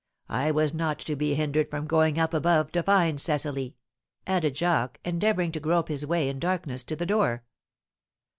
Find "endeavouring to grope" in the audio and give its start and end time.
5.05-5.89